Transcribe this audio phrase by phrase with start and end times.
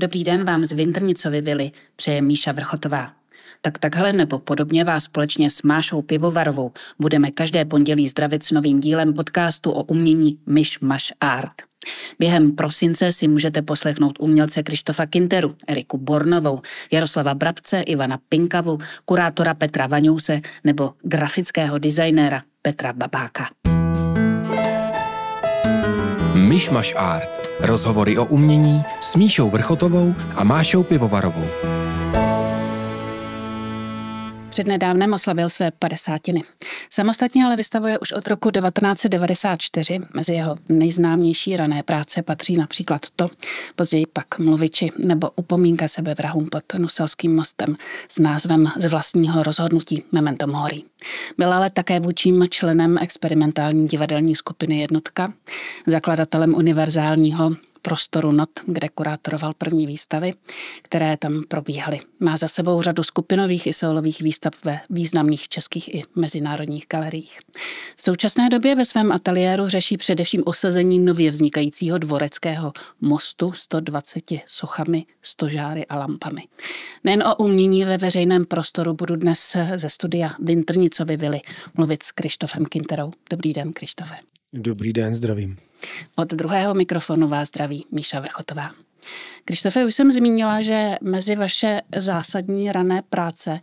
[0.00, 3.12] Dobrý den vám z Vintrnicovy vily, přeje Míša Vrchotová.
[3.60, 8.80] Tak takhle nebo podobně vás společně s Mášou Pivovarovou budeme každé pondělí zdravit s novým
[8.80, 11.52] dílem podcastu o umění Myš Maš Art.
[12.18, 16.60] Během prosince si můžete poslechnout umělce Krištofa Kinteru, Eriku Bornovou,
[16.92, 23.48] Jaroslava Brabce, Ivana Pinkavu, kurátora Petra Vaňouse nebo grafického designéra Petra Babáka.
[26.34, 27.47] Myšmaš Art.
[27.60, 31.77] Rozhovory o umění s Míšou Vrchotovou a Mášou Pivovarovou.
[34.58, 36.42] Přednedávnem oslavil své padesátiny.
[36.90, 40.00] Samostatně ale vystavuje už od roku 1994.
[40.14, 43.30] Mezi jeho nejznámější rané práce patří například to,
[43.76, 47.76] později pak Mluviči nebo Upomínka sebevrahům pod Nuselským mostem
[48.08, 50.82] s názvem z vlastního rozhodnutí Memento Mori.
[51.38, 55.32] Byl ale také vůčím členem experimentální divadelní skupiny Jednotka,
[55.86, 57.50] zakladatelem univerzálního
[57.88, 60.32] prostoru NOT, kde kurátoroval první výstavy,
[60.82, 62.00] které tam probíhaly.
[62.20, 67.38] Má za sebou řadu skupinových i solových výstav ve významných českých i mezinárodních galeriích.
[67.96, 75.06] V současné době ve svém ateliéru řeší především osazení nově vznikajícího dvoreckého mostu 120 sochami,
[75.22, 76.42] stožáry a lampami.
[77.04, 81.40] Nejen o umění ve veřejném prostoru budu dnes ze studia Vintrnicovy vily
[81.74, 83.10] mluvit s Krištofem Kinterou.
[83.30, 84.14] Dobrý den, Krištofe.
[84.52, 85.56] Dobrý den, zdravím.
[86.16, 88.70] Od druhého mikrofonu vás zdraví Míša Vrchotová.
[89.48, 93.60] Krištofe, už jsem zmínila, že mezi vaše zásadní rané práce,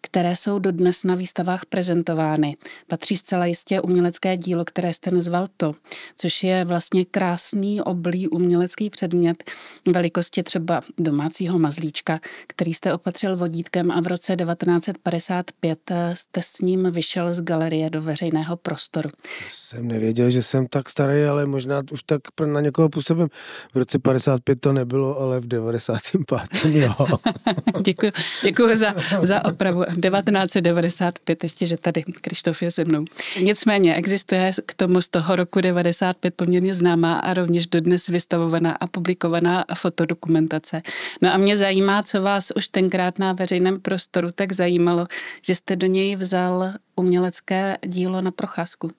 [0.00, 5.72] které jsou dodnes na výstavách prezentovány, patří zcela jistě umělecké dílo, které jste nazval to,
[6.16, 9.50] což je vlastně krásný oblý umělecký předmět
[9.86, 15.78] velikosti třeba domácího mazlíčka, který jste opatřil vodítkem a v roce 1955
[16.14, 19.10] jste s ním vyšel z galerie do veřejného prostoru.
[19.52, 23.28] Jsem nevěděl, že jsem tak starý, ale možná už tak na někoho působím.
[23.74, 26.40] V roce 55 to nebylo, ale v 95.
[26.64, 26.94] jo.
[27.82, 28.12] děkuji,
[28.42, 29.84] děkuji za, za opravu.
[29.84, 33.04] 1995, ještě, že tady Krištof je se mnou.
[33.42, 38.86] Nicméně existuje k tomu z toho roku 95 poměrně známá a rovněž dodnes vystavovaná a
[38.86, 40.82] publikovaná fotodokumentace.
[41.22, 45.06] No a mě zajímá, co vás už tenkrát na veřejném prostoru tak zajímalo,
[45.42, 48.90] že jste do něj vzal umělecké dílo na procházku.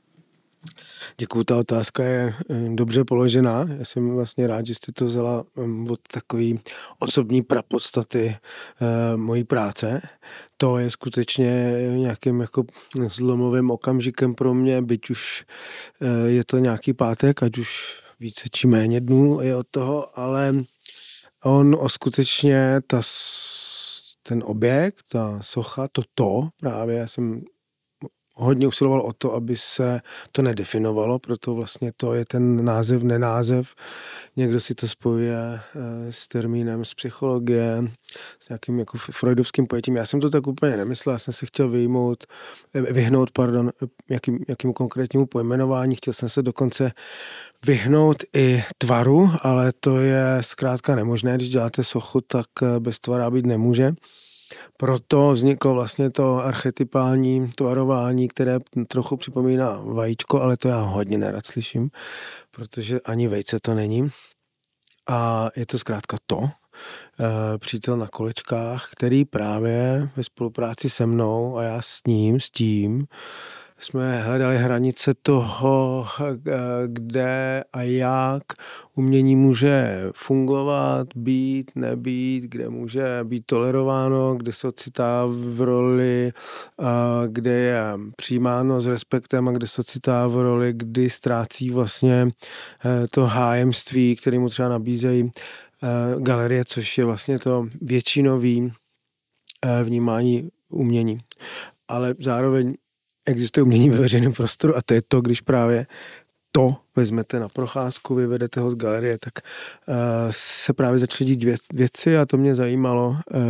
[1.18, 3.66] Děkuji, ta otázka je eh, dobře položená.
[3.78, 6.60] Já jsem vlastně rád, že jste to vzala mm, od takový
[7.00, 10.02] osobní prapodstaty e, mojí práce.
[10.58, 12.64] To je skutečně nějakým jako
[13.10, 15.46] zlomovým okamžikem pro mě, byť už
[16.02, 20.56] e, je to nějaký pátek, ať už více či méně dnů je od toho, ale
[21.44, 23.02] on skutečně ta,
[24.24, 27.42] ten objekt, ta socha, to to právě, já jsem
[28.40, 30.02] hodně usiloval o to, aby se
[30.32, 33.76] to nedefinovalo, proto vlastně to je ten název, nenázev.
[34.36, 35.62] Někdo si to spojuje eh,
[36.10, 37.84] s termínem z psychologie,
[38.40, 39.96] s nějakým jako freudovským pojetím.
[39.96, 42.24] Já jsem to tak úplně nemyslel, já jsem se chtěl vyjmout,
[42.74, 43.72] eh, vyhnout, pardon,
[44.10, 45.96] jakým, jakým konkrétnímu pojmenování.
[45.96, 46.92] Chtěl jsem se dokonce
[47.66, 51.36] vyhnout i tvaru, ale to je zkrátka nemožné.
[51.36, 53.94] Když děláte sochu, tak eh, bez tvara být nemůže.
[54.78, 61.46] Proto vzniklo vlastně to archetypální tvarování, které trochu připomíná vajíčko, ale to já hodně nerad
[61.46, 61.90] slyším,
[62.52, 64.10] protože ani vejce to není.
[65.10, 66.50] A je to zkrátka to,
[67.20, 72.50] eh, přítel na kolečkách, který právě ve spolupráci se mnou a já s ním, s
[72.50, 73.08] tím,
[73.80, 76.06] jsme hledali hranice toho,
[76.88, 78.44] kde a jak
[78.96, 86.32] umění může fungovat, být, nebýt, kde může být tolerováno, kde se ocitá v roli,
[87.28, 87.82] kde je
[88.16, 92.28] přijímáno s respektem a kde se ocitá v roli, kdy ztrácí vlastně
[92.86, 95.32] eh, to hájemství, který mu třeba nabízejí
[95.84, 95.88] eh,
[96.22, 98.74] galerie, což je vlastně to většinový
[99.66, 101.20] eh, vnímání umění.
[101.88, 102.74] Ale zároveň
[103.30, 105.86] existuje umění ve veřejném prostoru a to je to, když právě
[106.52, 109.34] to vezmete na procházku, vyvedete ho z galerie, tak
[109.88, 109.96] uh,
[110.30, 113.10] se právě začaly dít věc, věci a to mě zajímalo.
[113.10, 113.42] Uh,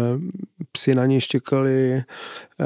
[0.71, 2.03] psi na něj štěkali,
[2.59, 2.65] uh,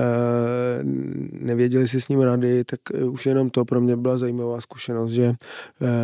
[1.32, 5.28] nevěděli si s ním rady, tak už jenom to pro mě byla zajímavá zkušenost, že
[5.28, 5.36] uh,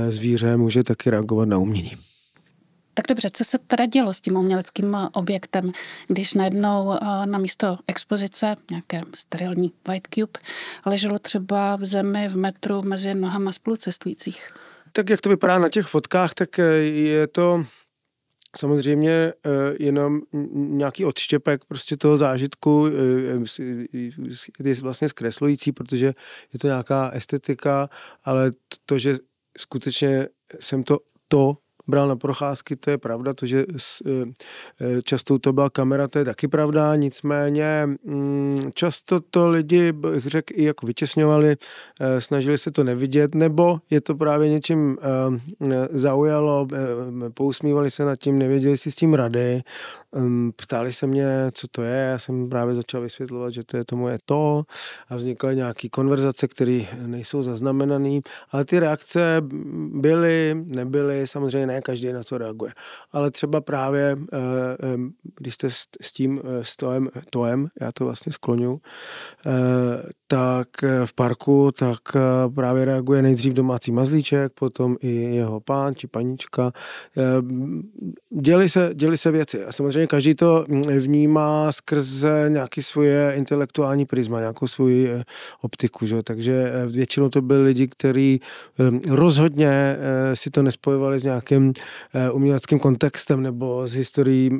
[0.09, 2.08] zvíře může taky reagovat na umění.
[2.99, 5.71] Tak dobře, co se teda dělo s tím uměleckým objektem,
[6.07, 10.39] když najednou eh, na místo expozice, nějaké sterilní white cube,
[10.85, 14.53] leželo třeba v zemi, v metru mezi nohama spolucestujících?
[14.91, 17.65] Tak jak to vypadá na těch fotkách, tak eh, je to
[18.57, 19.33] samozřejmě eh,
[19.79, 20.21] jenom
[20.53, 22.87] nějaký odštěpek prostě toho zážitku
[24.59, 26.05] je vlastně zkreslující, protože
[26.53, 27.89] je to nějaká estetika,
[28.23, 28.51] ale
[28.85, 29.17] to, že
[29.57, 30.27] skutečně
[30.59, 31.57] jsem to to
[31.89, 33.65] bral na procházky, to je pravda, to, že
[35.03, 40.53] často to byla kamera, to je taky pravda, nicméně mm, často to lidi, bych řekl,
[40.55, 41.55] i jako vytěsňovali,
[42.19, 44.97] snažili se to nevidět, nebo je to právě něčím
[45.89, 46.67] zaujalo,
[47.33, 49.61] pousmívali se nad tím, nevěděli si s tím rady,
[50.55, 53.95] ptali se mě, co to je, já jsem právě začal vysvětlovat, že to je to
[53.95, 54.63] moje to
[55.09, 58.19] a vznikaly nějaké konverzace, které nejsou zaznamenané,
[58.51, 59.41] ale ty reakce
[59.93, 62.71] byly, nebyly, samozřejmě ne každý na to reaguje.
[63.11, 64.37] Ale třeba právě, eh,
[64.83, 64.97] eh,
[65.39, 65.69] když jste
[66.01, 66.75] s tím eh, s
[67.29, 68.81] toem, já to vlastně skloňu,
[70.27, 70.67] tak
[71.05, 71.99] v parku, tak
[72.55, 76.71] právě reaguje nejdřív domácí mazlíček, potom i jeho pán či paníčka.
[78.41, 80.65] Děli se, děli se věci a samozřejmě každý to
[80.99, 85.23] vnímá skrze nějaký svoje intelektuální prisma, nějakou svoji
[85.61, 86.23] optiku, že?
[86.23, 88.41] takže většinou to byli lidi, kteří
[89.09, 89.97] rozhodně
[90.33, 91.68] si to nespojovali s nějakým
[92.31, 94.59] uměleckým kontextem nebo s historií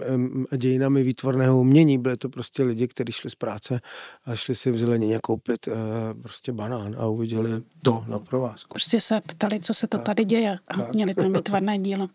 [0.52, 1.98] a dějinami výtvarného umění.
[1.98, 3.82] Byli to prostě lidi, kteří šli z práce
[4.26, 5.74] a šli si v zelenině koupit eh,
[6.22, 7.50] prostě banán a uviděli
[7.82, 8.74] to na provázku.
[8.74, 10.94] Prostě se ptali, co se to tak, tady děje a tak.
[10.94, 12.08] měli tam výtvarné dílo.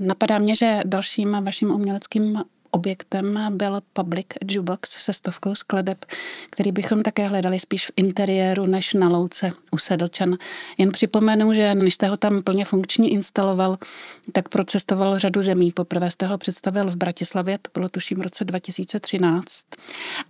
[0.00, 2.42] Napadá mě, že dalším vaším uměleckým
[2.74, 6.04] objektem byl public jukebox se stovkou skladeb,
[6.50, 10.36] který bychom také hledali spíš v interiéru než na louce u Sedlčan.
[10.78, 13.78] Jen připomenu, že než jste ho tam plně funkční instaloval,
[14.32, 15.72] tak procestoval řadu zemí.
[15.72, 19.44] Poprvé jste ho představil v Bratislavě, to bylo tuším v roce 2013.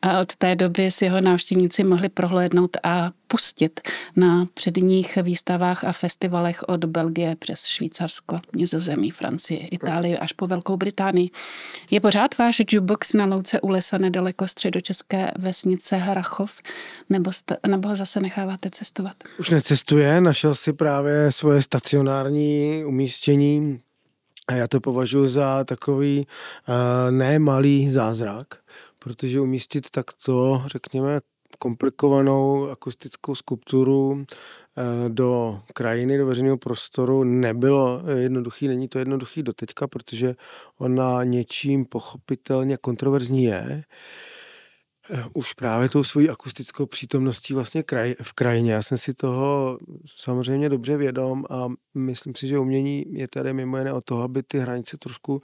[0.03, 3.81] A od té doby si ho návštěvníci mohli prohlédnout a pustit
[4.17, 10.77] na předních výstavách a festivalech od Belgie přes Švýcarsko, Nizozemí, Francii, Itálii až po Velkou
[10.77, 11.31] Británii.
[11.91, 16.63] Je pořád váš jukebox na louce u lesa nedaleko středočeské vesnice Hrachov,
[17.11, 17.31] nebo,
[17.67, 19.17] nebo ho zase necháváte cestovat?
[19.39, 23.81] Už necestuje, našel si právě svoje stacionární umístění
[24.49, 26.27] a já to považuji za takový
[26.69, 28.47] uh, nemalý zázrak,
[28.99, 31.21] protože umístit takto, řekněme,
[31.59, 34.35] komplikovanou akustickou skulpturu eh,
[35.09, 40.35] do krajiny, do veřejného prostoru nebylo jednoduchý, není to jednoduchý doteďka, protože
[40.79, 43.85] ona něčím pochopitelně kontroverzní je.
[45.11, 48.73] Eh, už právě tou svojí akustickou přítomností vlastně kraj, v krajině.
[48.73, 49.79] Já jsem si toho
[50.17, 54.43] samozřejmě dobře vědom a myslím si, že umění je tady mimo jiné o toho, aby
[54.43, 55.43] ty hranice trošku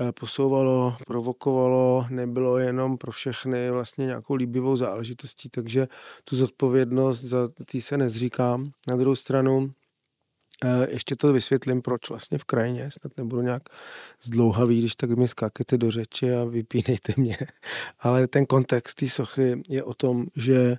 [0.00, 5.88] eh, posouvalo, provokovalo, nebylo jenom pro všechny vlastně nějakou líbivou záležitostí, takže
[6.24, 8.70] tu zodpovědnost za tý se nezříkám.
[8.88, 9.72] Na druhou stranu
[10.88, 13.62] ještě to vysvětlím, proč vlastně v krajině, snad nebudu nějak
[14.22, 17.36] zdlouhavý, když tak mi skákete do řeči a vypínejte mě.
[18.00, 20.76] Ale ten kontext té sochy je o tom, že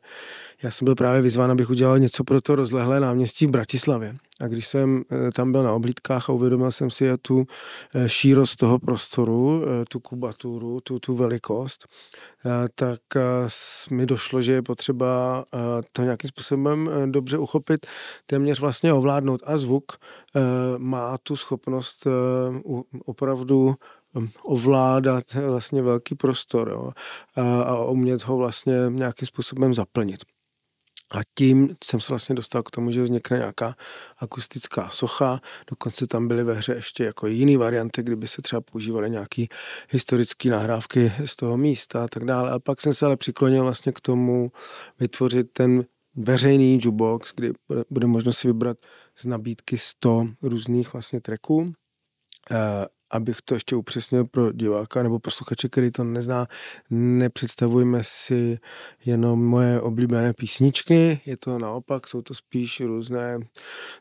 [0.64, 4.16] já jsem byl právě vyzván, abych udělal něco pro to rozlehlé náměstí v Bratislavě.
[4.42, 7.46] A když jsem eh, tam byl na oblídkách a uvědomil jsem si tu
[7.96, 11.88] eh, šírost toho prostoru, tu kubaturu, tu, tu velikost,
[12.76, 13.00] tak
[13.92, 15.46] mi došlo, že je potřeba
[15.92, 17.88] to nějakým způsobem dobře uchopit,
[18.26, 19.92] téměř vlastně ovládnout a zvuk
[20.78, 22.08] má tu schopnost
[23.06, 23.76] opravdu
[24.16, 26.92] hm, ovládat vlastně velký prostor jo,
[27.64, 30.20] a umět ho vlastně nějakým způsobem zaplnit.
[31.12, 33.76] A tím jsem se vlastně dostal k tomu, že vznikne nějaká
[34.18, 39.10] akustická socha, dokonce tam byly ve hře ještě jako jiný varianty, kdyby se třeba používaly
[39.10, 39.46] nějaké
[39.90, 42.52] historické nahrávky z toho místa a tak dále.
[42.52, 44.52] A pak jsem se ale přiklonil vlastně k tomu
[45.00, 47.52] vytvořit ten veřejný jukebox, kdy
[47.90, 48.78] bude možno si vybrat
[49.16, 51.74] z nabídky 100 různých vlastně tracků
[52.52, 56.48] eh, abych to ještě upřesnil pro diváka nebo posluchače, který to nezná,
[56.90, 58.60] nepředstavujeme si
[59.06, 63.40] jenom moje oblíbené písničky, je to naopak, jsou to spíš různé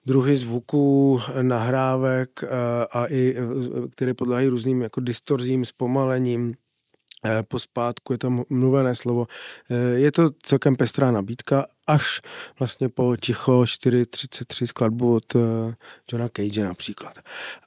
[0.07, 2.49] druhy zvuků, nahrávek eh,
[2.93, 6.68] a i, eh, které podléhají různým jako distorzím, zpomalením, Eh,
[7.49, 9.27] pospátku, je tam mluvené slovo.
[9.71, 12.21] Eh, je to celkem pestrá nabídka, až
[12.59, 15.39] vlastně po Ticho 4.33 skladbu od eh,
[16.13, 17.19] Johna Cage například.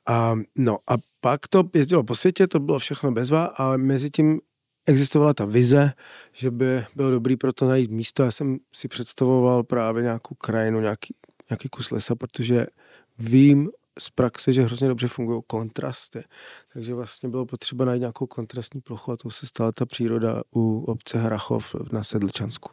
[0.08, 4.40] A, no a pak to jezdilo po světě, to bylo všechno bezva a mezi tím
[4.86, 5.94] existovala ta vize,
[6.34, 8.24] že by bylo dobrý pro to najít místo.
[8.24, 11.16] Já jsem si představoval právě nějakou krajinu, nějaký,
[11.50, 12.66] nějaký kus lesa, protože
[13.20, 13.70] vím
[14.00, 16.24] z praxe, že hrozně dobře fungují kontrasty.
[16.74, 20.84] Takže vlastně bylo potřeba najít nějakou kontrastní plochu a to se stala ta příroda u
[20.84, 22.72] obce Hrachov na Sedlčansku.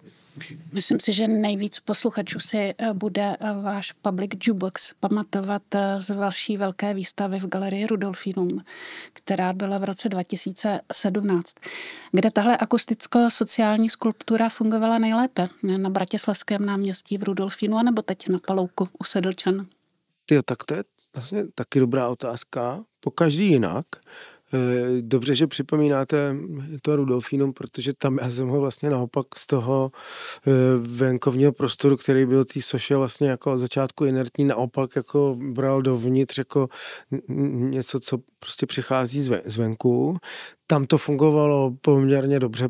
[0.72, 6.10] Myslím si, že nejvíc posluchačů si eh, bude eh, váš Public Jukebox pamatovat eh, z
[6.10, 8.64] vaší velké výstavy v galerii Rudolfinum,
[9.12, 11.54] která byla v roce 2017.
[12.12, 15.48] Kde tahle akusticko-sociální skulptura fungovala nejlépe?
[15.62, 19.66] Na Bratislavském náměstí v Rudolfinu, anebo teď na Palouku u Sedlčan?
[20.26, 20.84] Ty, tak to je
[21.14, 22.84] vlastně taky dobrá otázka.
[23.00, 23.86] Po každý jinak.
[24.54, 26.36] Eh, dobře, že připomínáte
[26.82, 29.90] to Rudolfínum, protože tam já jsem ho vlastně naopak z toho
[30.46, 35.82] eh, venkovního prostoru, který byl tý soše vlastně jako od začátku inertní, naopak jako bral
[35.82, 36.68] dovnitř jako
[37.28, 40.18] něco, co prostě přichází zvenku.
[40.66, 42.68] Tam to fungovalo poměrně dobře,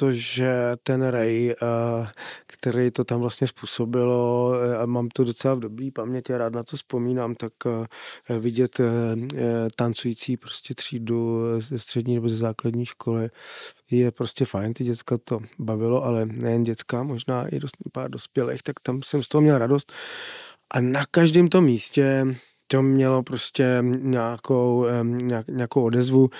[0.00, 2.06] protože ten Ray, eh,
[2.46, 6.62] který to tam vlastně způsobilo, eh, a mám to docela v dobrý paměti, rád na
[6.62, 8.80] to vzpomínám, tak eh, vidět
[9.76, 13.30] tancující prostě třídu ze střední nebo ze základní školy
[13.90, 18.62] je prostě fajn, ty děcka to bavilo, ale nejen děcka, možná i dost, pár dospělých,
[18.62, 19.92] tak tam jsem z toho měl radost.
[20.70, 22.26] A na každém tom místě
[22.66, 24.86] to mělo prostě nějakou,
[25.48, 26.30] nějakou odezvu.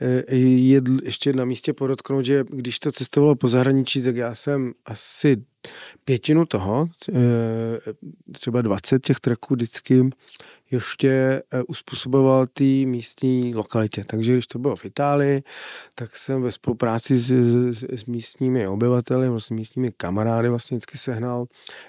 [0.00, 4.72] Eh, je ještě na místě podotknout, že když to cestovalo po zahraničí, tak já jsem
[4.86, 5.36] asi
[6.04, 7.14] pětinu toho, eh,
[8.32, 10.10] třeba 20 těch tracků vždycky
[10.70, 11.10] ještě
[11.52, 14.04] eh, uspůsoboval té místní lokalitě.
[14.04, 15.42] Takže když to bylo v Itálii,
[15.94, 17.30] tak jsem ve spolupráci s,
[17.70, 21.46] s, s místními obyvateli, vlastně místními kamarády vlastně vždycky sehnal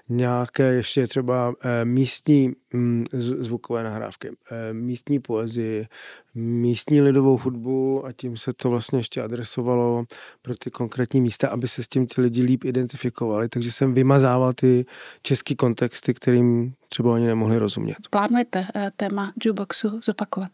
[0.10, 3.06] nějaké ještě třeba eh, místní mm,
[3.40, 4.30] zvukové nahrávky,
[4.72, 5.88] místní poezii,
[6.36, 10.06] místní lidovou hudbu a tím se to vlastně ještě adresovalo
[10.42, 13.50] pro ty konkrétní místa, aby se s tím ti lidi líp identifikovali.
[13.60, 14.86] Takže jsem vymazával ty
[15.22, 17.98] český kontexty, kterým třeba oni nemohli rozumět.
[18.10, 20.52] Plánujete eh, téma jukeboxu zopakovat?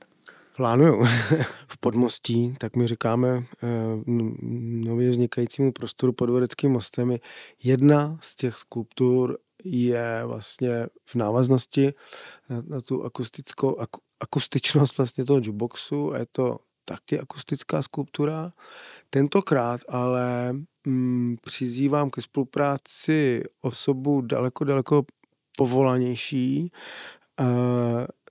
[0.56, 1.06] Plánuju.
[1.68, 3.68] v Podmostí, tak my říkáme eh,
[4.86, 7.18] nově vznikajícímu prostoru pod Vodeckým mostem.
[7.64, 11.94] Jedna z těch skulptur je vlastně v návaznosti
[12.50, 18.52] na, na tu akustickou, ak, akustičnost vlastně toho jukeboxu a je to taky akustická skulptura.
[19.10, 20.54] Tentokrát ale
[20.88, 25.06] mm, přizývám ke spolupráci osobu daleko, daleko
[25.58, 26.72] povolanější,
[27.40, 27.48] uh,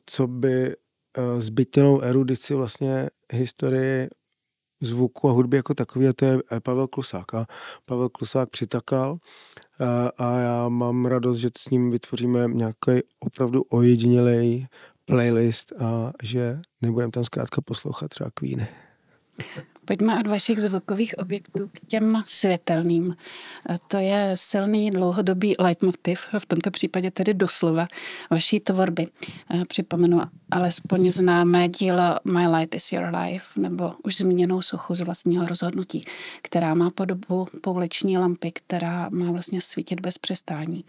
[0.07, 0.77] co by
[1.19, 4.09] uh, zbytněnou erudici vlastně historii
[4.81, 7.35] zvuku a hudby jako takový, a to je Pavel Klusák.
[7.35, 7.47] A
[7.85, 9.19] Pavel Klusák přitakal
[10.19, 14.67] a já mám radost, že s ním vytvoříme nějaký opravdu ojedinělej
[15.05, 18.69] playlist a že nebudeme tam zkrátka poslouchat třeba Queeny.
[19.85, 23.17] Pojďme od vašich zvukových objektů k těm světelným.
[23.89, 27.87] To je silný dlouhodobý leitmotiv, v tomto případě tedy doslova,
[28.31, 29.07] vaší tvorby.
[29.69, 30.21] Připomenu
[30.51, 36.05] alespoň známé dílo My Light is Your Life, nebo už zmíněnou sochu z vlastního rozhodnutí,
[36.43, 40.85] která má podobu pouliční lampy, která má vlastně svítit bez přestání.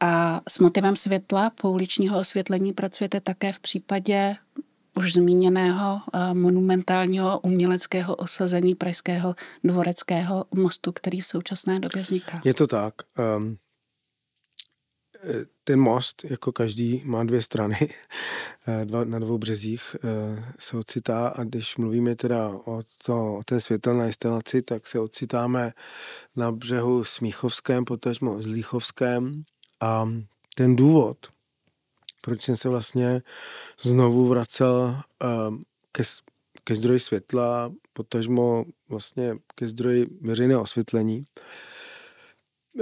[0.00, 4.36] A s motivem světla pouličního osvětlení pracujete také v případě
[4.96, 9.34] už zmíněného eh, monumentálního uměleckého osazení Pražského
[9.64, 12.40] dvoreckého mostu, který v současné době vzniká.
[12.44, 12.94] Je to tak.
[13.36, 13.56] Um,
[15.64, 17.76] ten most, jako každý, má dvě strany.
[18.68, 19.96] Eh, dva, na dvou březích
[20.58, 25.72] se ocitá a když mluvíme teda o, to, o té světelné instalaci, tak se ocitáme
[26.36, 29.42] na břehu Smíchovském, potažmo Zlíchovském
[29.86, 30.08] a
[30.54, 31.16] ten důvod,
[32.20, 33.22] proč jsem se vlastně
[33.82, 35.56] znovu vracel uh,
[35.92, 36.02] ke,
[36.64, 41.24] ke zdroji světla, potažmo vlastně ke zdroji veřejného osvětlení.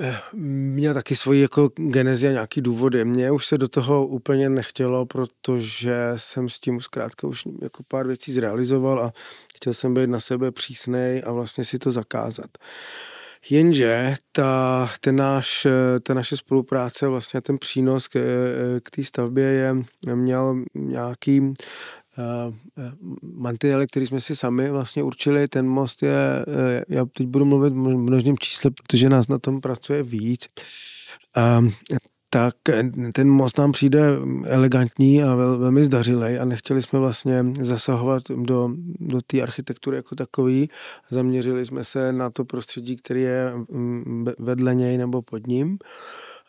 [0.01, 3.05] Eh, měl taky svoji jako genezi a nějaký důvody.
[3.05, 8.07] Mně už se do toho úplně nechtělo, protože jsem s tím zkrátka už jako pár
[8.07, 9.13] věcí zrealizoval a
[9.57, 12.51] chtěl jsem být na sebe přísnej a vlastně si to zakázat.
[13.51, 15.67] Jenže ta, ten náš,
[16.03, 18.21] ta naše spolupráce, vlastně ten přínos k,
[18.83, 19.77] k té stavbě je,
[20.15, 21.55] měl nějaký uh,
[23.23, 25.49] mantinely, který jsme si sami vlastně určili.
[25.49, 26.45] Ten most je,
[26.89, 30.47] já teď budu mluvit v množném čísle, protože nás na tom pracuje víc.
[31.37, 31.69] Uh,
[32.35, 32.55] tak
[33.13, 34.09] ten most nám přijde
[34.45, 40.15] elegantní a vel, velmi zdařilej a nechtěli jsme vlastně zasahovat do, do té architektury jako
[40.15, 40.71] takový.
[41.11, 45.79] Zaměřili jsme se na to prostředí, které je mm, vedle něj nebo pod ním.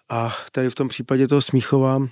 [0.09, 2.07] A tady v tom případě toho Smíchova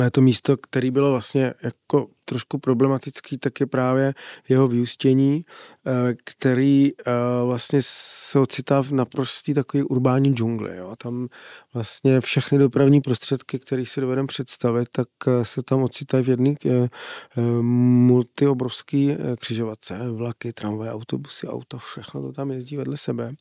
[0.00, 4.14] je to místo, které bylo vlastně jako trošku problematický, tak je právě
[4.48, 5.44] jeho vyústění,
[5.86, 7.12] eh, který eh,
[7.44, 10.76] vlastně se ocitá v naprostý takový urbání džungli.
[10.76, 10.94] Jo.
[10.98, 11.28] Tam
[11.74, 16.54] vlastně všechny dopravní prostředky, které si dovedeme představit, tak eh, se tam ocitají v jedné
[18.06, 23.32] multiobrovský křižovatce, vlaky, tramvaje, autobusy, auta, všechno to tam jezdí vedle sebe.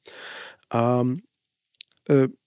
[0.73, 1.03] A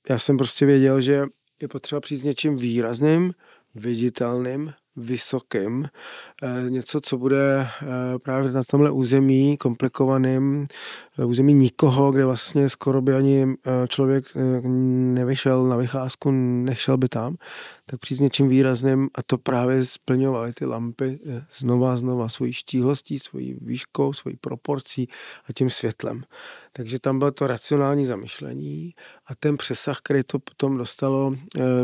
[0.08, 1.26] já jsem prostě věděl, že
[1.60, 3.32] je potřeba přijít s něčím výrazným,
[3.74, 5.88] viditelným, vysokým.
[6.42, 7.86] Eh, něco, co bude eh,
[8.22, 10.66] právě na tomhle území komplikovaným,
[11.18, 13.54] eh, území nikoho, kde vlastně skoro by ani
[13.88, 14.24] člověk
[15.14, 16.30] nevyšel na vycházku,
[16.64, 17.36] nešel by tam,
[17.86, 21.18] tak přijít s něčím výrazným a to právě splňovaly ty lampy
[21.58, 25.08] znova a znova svojí štíhlostí, svojí výškou, svojí proporcí
[25.48, 26.24] a tím světlem.
[26.72, 28.94] Takže tam bylo to racionální zamyšlení
[29.26, 31.34] a ten přesah, který to potom dostalo,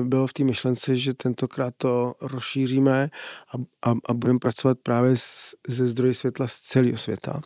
[0.02, 5.54] bylo v té myšlence, že tentokrát to rozšíříme a, a, a budeme pracovat právě s,
[5.68, 7.40] ze zdroji světla z celého světa.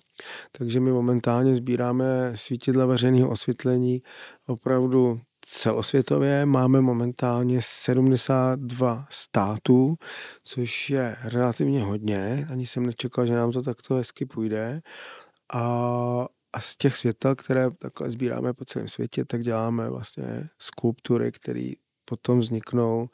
[0.52, 4.02] Takže my momentálně sbíráme svítidla veřejného osvětlení
[4.46, 6.46] opravdu celosvětově.
[6.46, 9.94] Máme momentálně 72 států,
[10.42, 12.46] což je relativně hodně.
[12.50, 14.80] Ani jsem nečekal, že nám to takto hezky půjde.
[15.52, 21.32] A, a z těch světel, které takhle sbíráme po celém světě, tak děláme vlastně skulptury,
[21.32, 21.70] které
[22.04, 23.08] potom vzniknou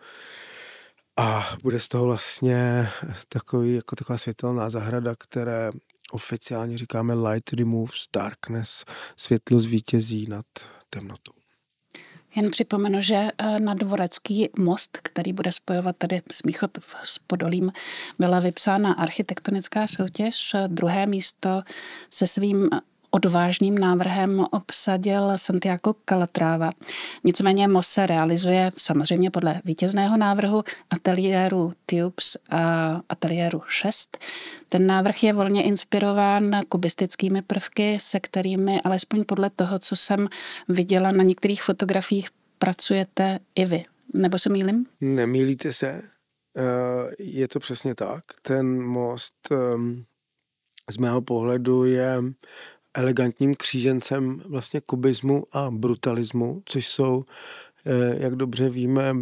[1.16, 2.88] a bude z toho vlastně
[3.28, 5.70] takový, jako taková světelná zahrada, které
[6.12, 8.84] oficiálně říkáme light removes darkness,
[9.16, 10.46] světlo zvítězí nad
[10.90, 11.32] temnotou.
[12.36, 16.70] Jen připomenu, že eh, na Dvorecký most, který bude spojovat tady Smíchov
[17.04, 17.72] s Podolím,
[18.18, 20.56] byla vypsána architektonická soutěž.
[20.66, 21.62] Druhé místo
[22.10, 22.68] se svým
[23.10, 26.70] odvážným návrhem obsadil Santiago Calatrava.
[27.24, 32.60] Nicméně MOSE realizuje samozřejmě podle vítězného návrhu ateliéru Tubes a
[33.08, 34.18] ateliéru 6.
[34.68, 40.28] Ten návrh je volně inspirován kubistickými prvky, se kterými alespoň podle toho, co jsem
[40.68, 43.84] viděla na některých fotografiích, pracujete i vy.
[44.14, 44.86] Nebo se mýlim?
[45.00, 46.02] Nemýlíte se.
[46.56, 48.24] Eh, je to přesně tak.
[48.42, 50.04] Ten most ehm,
[50.90, 52.22] z mého pohledu je
[52.94, 57.24] elegantním křížencem vlastně kubismu a brutalismu, což jsou,
[57.86, 59.14] eh, jak dobře víme,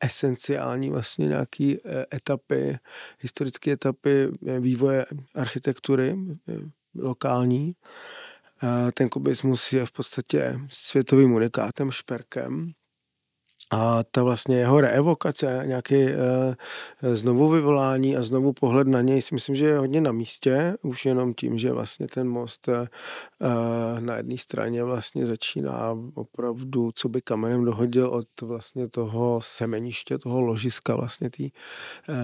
[0.00, 2.78] esenciální vlastně nějaké eh, etapy,
[3.20, 6.16] historické etapy eh, vývoje architektury
[6.94, 7.74] lokální.
[8.94, 12.72] Ten kubismus je v podstatě světovým unikátem, šperkem
[13.70, 16.16] a ta vlastně jeho reevokace, nějaký e,
[17.14, 21.06] znovu vyvolání a znovu pohled na něj si myslím, že je hodně na místě, už
[21.06, 22.88] jenom tím, že vlastně ten most e,
[24.00, 30.40] na jedné straně vlastně začíná opravdu, co by kamenem dohodil od vlastně toho semeniště, toho
[30.40, 31.42] ložiska vlastně té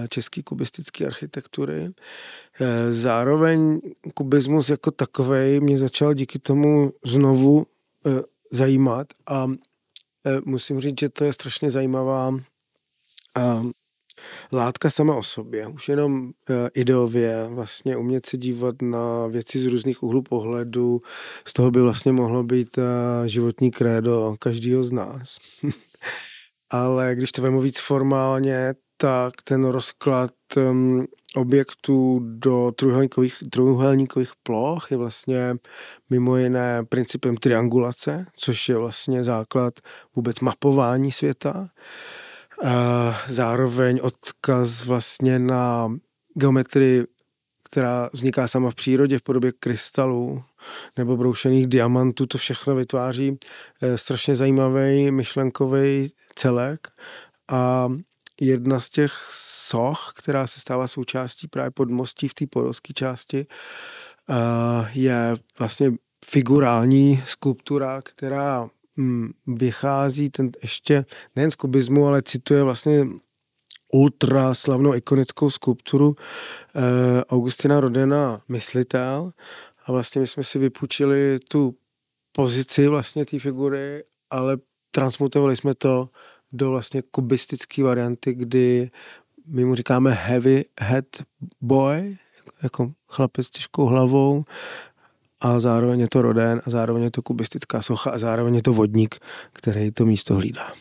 [0.09, 1.89] české kubistické architektury.
[2.89, 3.81] Zároveň
[4.13, 7.65] kubismus jako takový mě začal díky tomu znovu
[8.51, 9.66] zajímat a Eh,
[10.45, 12.35] musím říct, že to je strašně zajímavá
[13.37, 13.41] eh,
[14.51, 15.67] látka sama o sobě.
[15.67, 21.01] Už jenom eh, ideově vlastně umět se dívat na věci z různých úhlů pohledu,
[21.47, 22.79] z toho by vlastně mohlo být
[23.25, 25.37] životní krédo každého z nás.
[26.69, 34.91] Ale když to vemu víc formálně, tak ten rozklad um, objektů do trojuhelníkových, trojuhelníkových ploch
[34.91, 35.55] je vlastně
[36.09, 39.73] mimo jiné principem triangulace, což je vlastně základ
[40.15, 41.69] vůbec mapování světa.
[43.27, 45.91] Zároveň odkaz vlastně na
[46.33, 47.05] geometrii,
[47.63, 50.43] která vzniká sama v přírodě v podobě krystalů
[50.97, 52.25] nebo broušených diamantů.
[52.25, 53.37] To všechno vytváří
[53.81, 56.87] eh, strašně zajímavý myšlenkový celek
[57.47, 57.89] a
[58.41, 63.45] jedna z těch soch, která se stává součástí právě podmostí v té podolské části,
[64.29, 64.35] eh,
[64.93, 65.91] je vlastně
[66.25, 73.07] figurální skulptura, která hm, vychází ten ještě nejen z kubismu, ale cituje vlastně
[73.93, 76.15] ultra slavnou ikonickou skulpturu
[76.75, 79.31] eh, Augustina Rodena Myslitel.
[79.85, 81.75] A vlastně my jsme si vypůjčili tu
[82.31, 84.57] pozici vlastně té figury, ale
[84.91, 86.09] transmutovali jsme to
[86.51, 88.91] do vlastně kubistické varianty, kdy
[89.47, 91.05] my mu říkáme heavy head
[91.61, 92.17] boy,
[92.63, 94.43] jako chlapec s těžkou hlavou
[95.39, 98.73] a zároveň je to roden a zároveň je to kubistická socha a zároveň je to
[98.73, 99.15] vodník,
[99.53, 100.71] který to místo hlídá.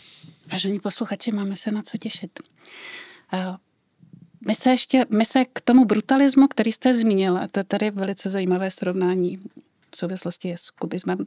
[0.52, 2.40] Vážení posluchači, máme se na co těšit.
[3.32, 3.56] Eh,
[4.46, 7.90] my se ještě, my se k tomu brutalismu, který jste zmínil, a to je tady
[7.90, 9.40] velice zajímavé srovnání
[9.96, 11.26] souvislosti s kubismem,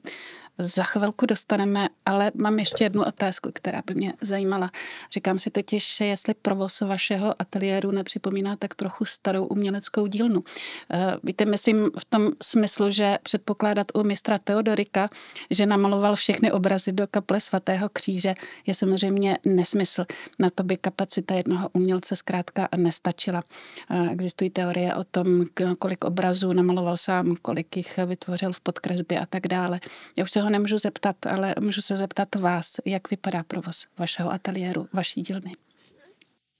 [0.60, 4.72] za chvilku dostaneme, ale mám ještě jednu otázku, která by mě zajímala.
[5.14, 10.44] Říkám si totiž, jestli provoz vašeho ateliéru nepřipomíná tak trochu starou uměleckou dílnu.
[10.92, 15.10] Eh, víte, myslím v tom smyslu, že předpokládat u mistra Teodorika,
[15.50, 18.36] že namaloval všechny obrazy do kaple svatého kříže,
[18.68, 20.06] je samozřejmě nesmysl.
[20.40, 23.44] Na to by kapacita jednoho umělce zkrátka nestačila.
[23.90, 25.46] Eh, existují teorie o tom,
[25.80, 29.80] kolik obrazů namaloval sám, kolik jich vytvořil v a tak dále.
[30.15, 34.32] Já už se ho nemůžu zeptat, ale můžu se zeptat vás, jak vypadá provoz vašeho
[34.32, 35.54] ateliéru, vaší dílny.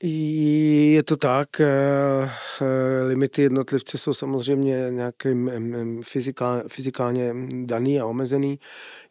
[0.04, 1.50] Je to tak.
[3.08, 5.52] Limity jednotlivce jsou samozřejmě nějakým
[6.68, 7.34] fyzikálně
[7.66, 8.60] daný a omezený.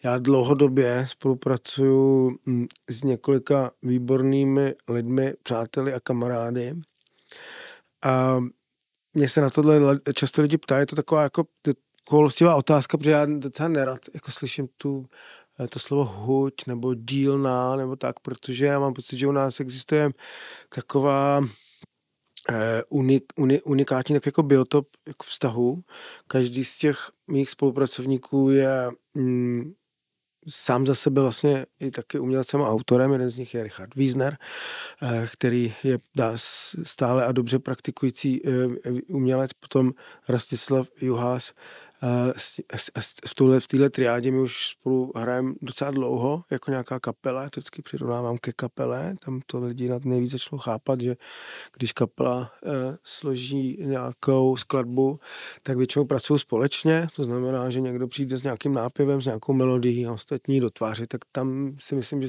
[0.03, 6.75] Já dlouhodobě spolupracuju hm, s několika výbornými lidmi, přáteli a kamarády.
[8.03, 8.39] A
[9.15, 9.81] mě se na tohle
[10.15, 11.45] často lidi ptají, je to taková jako
[12.09, 15.07] kolostivá otázka, protože já docela nerad jako slyším tu,
[15.61, 19.61] eh, to slovo huť nebo dílna nebo tak, protože já mám pocit, že u nás
[19.61, 20.11] existuje
[20.69, 21.45] taková
[22.51, 25.83] eh, unik, unik, unikátní tak jako biotop jako vztahu.
[26.27, 29.73] Každý z těch mých spolupracovníků je mm,
[30.49, 33.13] sám za sebe vlastně i taky umělcem a autorem.
[33.13, 34.37] Jeden z nich je Richard Wiesner,
[35.03, 36.33] eh, který je dá,
[36.83, 38.43] stále a dobře praktikující
[39.09, 39.53] umělec.
[39.53, 39.93] Potom
[40.29, 41.53] Rastislav Juhás,
[43.27, 47.61] v téhle v téhle triádě my už spolu hrajeme docela dlouho, jako nějaká kapela, to
[47.61, 51.17] vždycky přirovnávám ke kapele, tam to lidi nad nejvíc začnou chápat, že
[51.77, 55.21] když kapela eh, složí nějakou skladbu,
[55.63, 60.07] tak většinou pracují společně, to znamená, že někdo přijde s nějakým nápěvem, s nějakou melodií
[60.07, 62.29] a ostatní do tváře, tak tam si myslím, že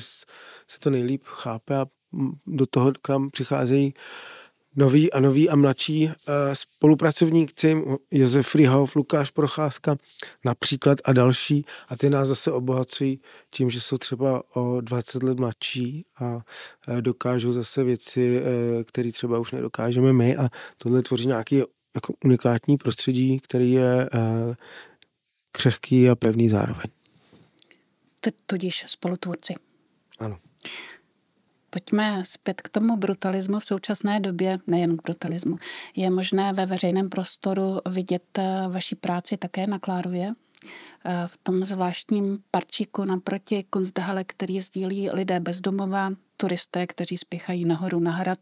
[0.67, 1.85] se to nejlíp chápe a
[2.47, 3.93] do toho k nám přicházejí
[4.75, 6.13] noví a noví a mladší uh,
[6.53, 9.97] spolupracovníci, Josef Frihauf, Lukáš Procházka
[10.45, 15.39] například a další a ty nás zase obohacují tím, že jsou třeba o 20 let
[15.39, 21.27] mladší a uh, dokážou zase věci, uh, které třeba už nedokážeme my a tohle tvoří
[21.27, 21.61] nějaký
[21.95, 24.09] jako unikátní prostředí, který je
[25.51, 26.89] křehký a pevný zároveň.
[28.45, 29.55] Tudíž spolutvůrci.
[30.19, 30.39] Ano.
[31.69, 35.57] Pojďme zpět k tomu brutalismu v současné době, nejen k brutalismu.
[35.95, 40.33] Je možné ve veřejném prostoru vidět eh, vaši práci také na Klárově?
[41.05, 47.99] Eh, v tom zvláštním parčíku naproti Kunsthalle, který sdílí lidé bezdomová, turisté, kteří spěchají nahoru
[47.99, 48.39] na hrad,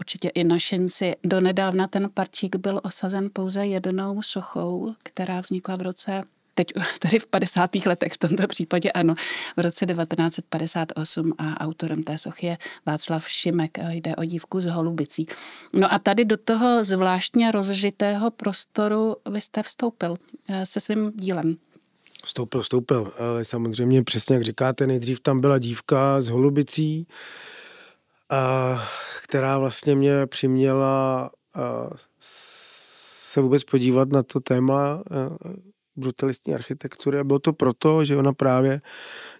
[0.00, 1.16] určitě i našinci.
[1.24, 6.22] Donedávna ten parčík byl osazen pouze jednou sochou, která vznikla v roce
[6.58, 7.70] teď tady v 50.
[7.86, 9.14] letech v tomto případě ano,
[9.56, 15.26] v roce 1958 a autorem té sochy je Václav Šimek, jde o dívku z Holubicí.
[15.72, 20.16] No a tady do toho zvláštně rozžitého prostoru vy jste vstoupil
[20.48, 21.56] eh, se svým dílem.
[22.24, 27.06] Vstoupil, vstoupil, ale samozřejmě přesně jak říkáte, nejdřív tam byla dívka z Holubicí,
[28.30, 28.82] a,
[29.22, 31.90] která vlastně mě přiměla a,
[32.20, 35.02] se vůbec podívat na to téma
[35.98, 38.80] brutalistní architektury a bylo to proto, že ona právě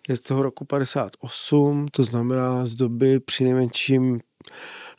[0.08, 4.20] je z toho roku 58, to znamená z doby přinejmenším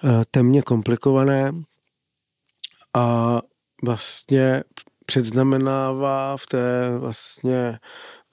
[0.04, 1.52] eh, temně komplikované
[2.94, 3.42] a
[3.84, 4.64] vlastně
[5.06, 7.80] předznamenává v té vlastně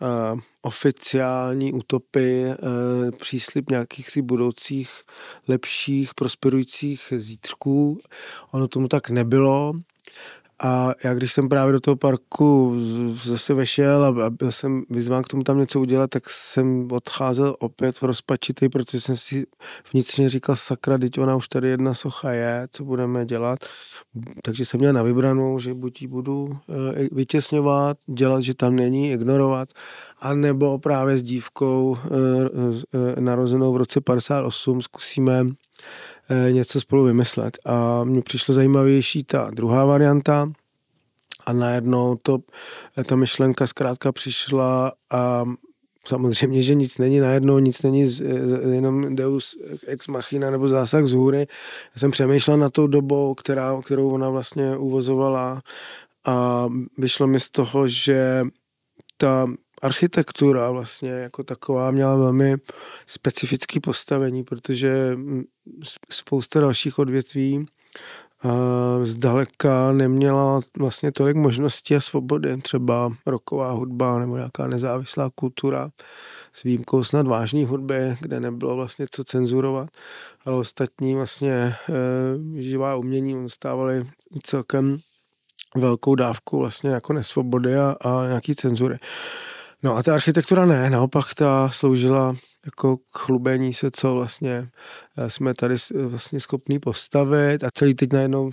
[0.01, 2.55] uh, oficiální utopii uh,
[3.11, 4.91] příslip nějakých si budoucích
[5.49, 8.01] lepších, prosperujících zítřků.
[8.51, 9.73] Ono tomu tak nebylo.
[10.63, 12.75] A já když jsem právě do toho parku
[13.25, 17.97] zase vešel a byl jsem vyzván k tomu tam něco udělat, tak jsem odcházel opět
[17.97, 19.47] v rozpačitý, protože jsem si
[19.93, 23.59] vnitřně říkal, sakra, teď ona už tady jedna socha je, co budeme dělat.
[24.43, 29.13] Takže jsem měl na vybranou, že buď ji budu eh, vytěsňovat, dělat, že tam není,
[29.13, 29.69] ignorovat,
[30.21, 32.09] a nebo právě s dívkou eh,
[33.17, 35.47] eh, narozenou v roce 58 zkusíme
[36.51, 37.59] něco spolu vymyslet.
[37.65, 40.49] A mně přišlo zajímavější ta druhá varianta
[41.47, 42.39] a najednou to,
[42.99, 45.45] eh, ta myšlenka zkrátka přišla a
[46.07, 51.05] samozřejmě, že nic není najednou, nic není z, eh, jenom deus ex machina nebo zásah
[51.05, 51.47] z hůry.
[51.95, 55.63] Já jsem přemýšlel na tou dobou, která, kterou ona vlastně uvozovala
[56.27, 58.43] a vyšlo mi z toho, že
[59.17, 59.47] ta
[59.87, 62.57] architektura vlastně jako taková měla velmi
[63.07, 65.17] specifické postavení, protože
[66.11, 67.67] spousta dalších odvětví
[69.03, 75.91] zdaleka neměla vlastně tolik možností a svobody, třeba roková hudba nebo nějaká nezávislá kultura
[76.53, 79.89] s výjimkou snad vážní hudby, kde nebylo vlastně co cenzurovat,
[80.45, 81.75] ale ostatní vlastně e,
[82.63, 84.03] živá umění dostávaly
[84.43, 84.99] celkem
[85.77, 88.99] velkou dávku vlastně jako nesvobody a, a nějaký cenzury.
[89.83, 92.37] No a ta architektura ne, naopak ta sloužila
[92.67, 94.69] jako k chlubení se, co vlastně
[95.17, 95.75] eh, jsme tady
[96.07, 98.51] vlastně schopní postavit a celý teď najednou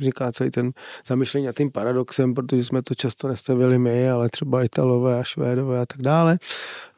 [0.00, 0.72] říká celý ten
[1.06, 5.80] zamyšlení a tím paradoxem, protože jsme to často nestavili my, ale třeba Italové a Švédové
[5.80, 6.38] a tak dále.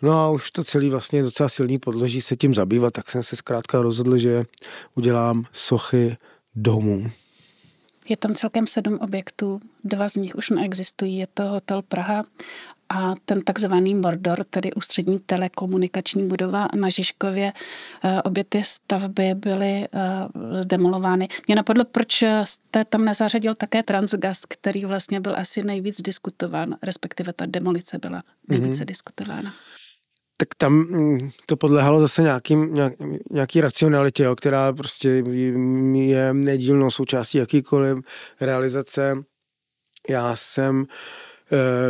[0.02, 3.36] No a už to celý vlastně docela silný podloží se tím zabývat, tak jsem se
[3.36, 4.44] zkrátka rozhodl, že
[4.94, 6.16] udělám sochy
[6.54, 7.06] domů.
[8.08, 11.16] Je tam celkem sedm objektů, dva z nich už neexistují.
[11.16, 12.24] Je to hotel Praha
[12.90, 17.52] a ten takzvaný Mordor, tedy ústřední telekomunikační budova na Žižkově,
[18.04, 19.88] eh, obě ty stavby byly eh,
[20.60, 21.26] zdemolovány.
[21.46, 27.32] Mě napadlo, proč jste tam nezařadil také Transgast, který vlastně byl asi nejvíc diskutován, respektive
[27.32, 28.86] ta demolice byla nejvíce mm-hmm.
[28.86, 29.52] diskutována
[30.40, 32.92] tak tam mm, to podlehalo zase nějakým, nějak,
[33.30, 35.08] nějaký racionalitě, jo, která prostě
[35.94, 37.98] je nedílnou součástí jakýkoliv
[38.40, 39.16] realizace.
[40.08, 40.86] Já jsem e,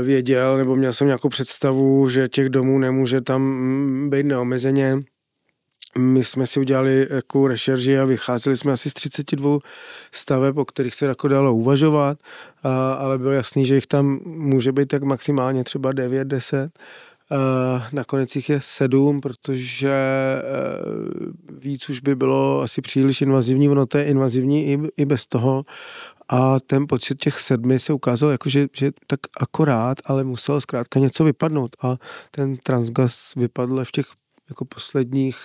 [0.02, 4.98] věděl, nebo měl jsem nějakou představu, že těch domů nemůže tam mm, být neomezeně.
[5.98, 9.58] My jsme si udělali jako rešerži a vycházeli jsme asi z 32
[10.12, 12.18] staveb, o kterých se jako dalo uvažovat,
[12.62, 16.68] a, ale bylo jasný, že jich tam může být tak maximálně třeba 9-10
[17.32, 19.94] Uh, nakonec jich je sedm, protože
[20.42, 25.26] uh, víc už by bylo asi příliš invazivní, ono to je invazivní i, i bez
[25.26, 25.64] toho.
[26.32, 31.00] A ten počet těch sedmi se ukázal jako, že, že tak akorát, ale musel zkrátka
[31.00, 31.76] něco vypadnout.
[31.82, 31.96] A
[32.30, 34.06] ten transgas vypadl v těch
[34.50, 35.38] jako posledních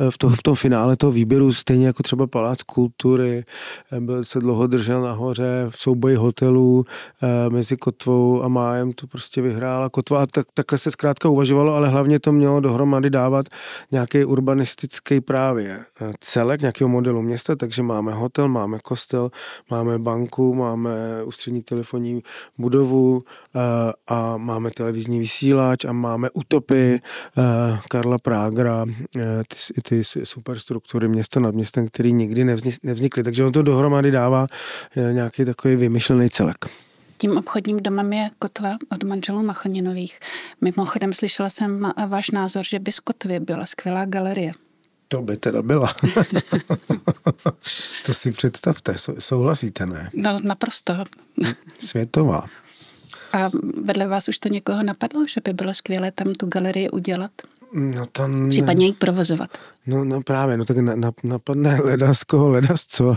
[0.00, 3.44] eh, v, to, v tom finále toho výběru, stejně jako třeba Palác kultury,
[3.92, 6.84] eh, byl se dlouho držel nahoře v souboji hotelů
[7.22, 10.22] eh, mezi Kotvou a Májem, to prostě vyhrála Kotva.
[10.22, 13.46] A tak, takhle se zkrátka uvažovalo, ale hlavně to mělo dohromady dávat
[13.90, 15.80] nějaký urbanistický právě
[16.20, 19.30] celek nějakého modelu města, takže máme hotel, máme kostel,
[19.70, 22.22] máme banku, máme ústřední telefonní
[22.58, 23.22] budovu
[24.08, 27.00] a máme televizní vysílač a máme utopy
[27.88, 28.84] Karla Práva Pragra,
[29.16, 32.44] eh, ty, ty superstruktury města nad městem, který nikdy
[32.82, 33.22] nevznikly.
[33.22, 34.46] Takže on to dohromady dává
[34.96, 36.56] eh, nějaký takový vymyšlený celek.
[37.18, 40.20] Tím obchodním domem je Kotva od manželů Machoninových.
[40.60, 44.52] Mimochodem slyšela jsem váš názor, že by z Kotvy byla skvělá galerie.
[45.08, 45.92] To by teda byla.
[48.06, 50.10] to si představte, souhlasíte, ne?
[50.14, 50.94] No, naprosto.
[51.80, 52.46] Světová.
[53.32, 53.50] A
[53.82, 57.30] vedle vás už to někoho napadlo, že by bylo skvělé tam tu galerii udělat?
[57.74, 58.48] No to ne.
[58.48, 59.50] Případně ji provozovat.
[59.86, 63.16] No, no právě, no tak na, na, napadne leda z koho, leda z co,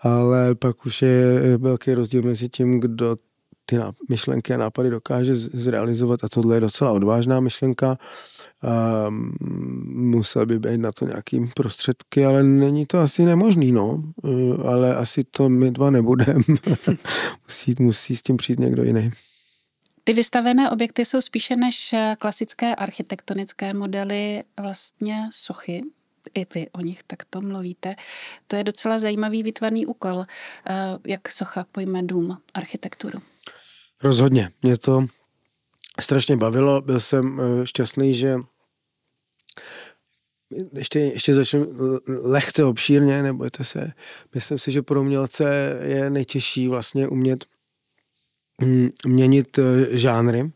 [0.00, 3.16] ale pak už je velký rozdíl mezi tím, kdo
[3.66, 3.76] ty
[4.08, 7.98] myšlenky a nápady dokáže zrealizovat a tohle je docela odvážná myšlenka.
[9.08, 9.36] Um,
[10.10, 14.02] musel by být na to nějaký prostředky, ale není to asi nemožný, no.
[14.22, 16.42] Uh, ale asi to my dva nebudeme.
[17.48, 19.10] musí, musí s tím přijít někdo jiný.
[20.04, 25.82] Ty vystavené objekty jsou spíše než eh, klasické architektonické modely vlastně sochy,
[26.34, 27.94] i vy o nich takto mluvíte.
[28.46, 30.74] To je docela zajímavý výtvarný úkol, eh,
[31.06, 33.18] jak socha pojme dům, architekturu.
[34.02, 34.50] Rozhodně.
[34.62, 35.04] Mě to
[36.00, 36.80] strašně bavilo.
[36.80, 38.36] Byl jsem eh, šťastný, že
[40.72, 41.66] ještě, ještě začnu
[42.24, 43.92] lehce obšírně, nebojte se.
[44.34, 47.44] Myslím si, že pro umělce je nejtěžší vlastně umět
[49.06, 50.52] měnit eh, žánry.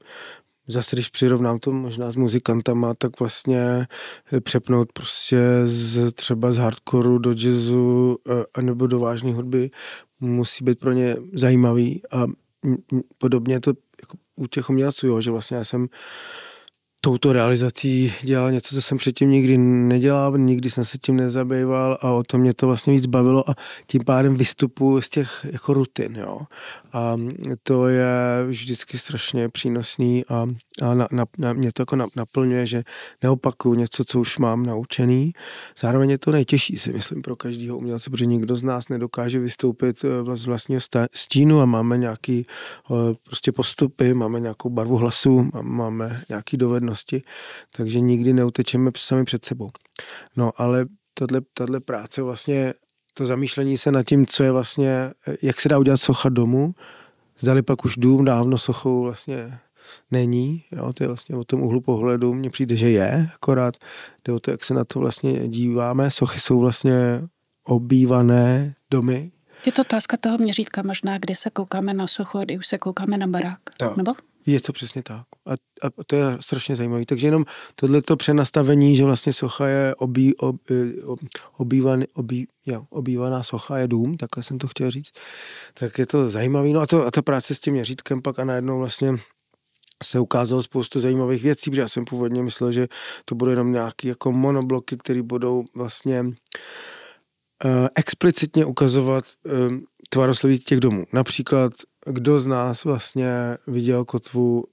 [0.68, 3.86] Zase, když přirovnám to možná s muzikantama, tak vlastně
[4.32, 8.18] eh, přepnout prostě z, třeba z hardcoreu do jazzu
[8.58, 9.70] eh, nebo do vážné hudby
[10.20, 12.26] musí být pro ně zajímavý a
[13.18, 15.88] podobně to jako u těch umělců, jo, že vlastně já jsem
[17.00, 22.10] touto realizací dělal něco, co jsem předtím nikdy nedělal, nikdy jsem se tím nezabýval a
[22.10, 23.54] o tom mě to vlastně víc bavilo a
[23.86, 26.38] tím pádem vystupuji z těch jako rutin, jo.
[26.96, 27.16] A
[27.62, 30.46] to je vždycky strašně přínosný a,
[30.82, 32.82] a na, na, na, mě to jako naplňuje, že
[33.22, 35.32] neopakuju něco, co už mám naučený.
[35.78, 40.04] Zároveň je to nejtěžší, si myslím, pro každého umělce, protože nikdo z nás nedokáže vystoupit
[40.04, 40.80] eh, z vlastního
[41.14, 47.22] stínu a máme nějaký eh, prostě postupy, máme nějakou barvu hlasu, máme nějaký dovednosti,
[47.76, 49.70] takže nikdy neutečeme sami před sebou.
[50.36, 50.86] No ale
[51.54, 52.74] tahle práce vlastně
[53.16, 55.10] to zamýšlení se nad tím, co je vlastně,
[55.42, 56.74] jak se dá udělat socha domu,
[57.38, 59.58] zdali pak už dům dávno sochou vlastně
[60.10, 63.74] není, jo, to je vlastně o tom úhlu pohledu, mně přijde, že je, akorát
[64.24, 67.22] jde o to, jak se na to vlastně díváme, sochy jsou vlastně
[67.64, 69.32] obývané domy.
[69.66, 72.78] Je to otázka toho měřítka možná, kdy se koukáme na sochu a kdy už se
[72.78, 73.96] koukáme na barák, tak.
[73.96, 74.14] nebo?
[74.46, 75.26] Je to přesně tak.
[75.46, 77.06] A, a to je strašně zajímavé.
[77.06, 81.20] Takže jenom tohleto přenastavení, že vlastně socha je obí, ob, e, ob,
[81.56, 85.10] obývan, obí, jo, obývaná socha je dům, takhle jsem to chtěl říct,
[85.74, 86.68] tak je to zajímavé.
[86.68, 89.14] No a, to, a ta práce s tím měřítkem pak a najednou vlastně
[90.04, 92.88] se ukázalo spoustu zajímavých věcí, protože já jsem původně myslel, že
[93.24, 96.30] to budou jenom nějaké jako monobloky, které budou vlastně uh,
[97.94, 99.76] explicitně ukazovat uh,
[100.10, 101.04] tvarosloví těch domů.
[101.12, 101.72] Například
[102.06, 103.28] kdo z nás vlastně
[103.66, 104.64] viděl kotvu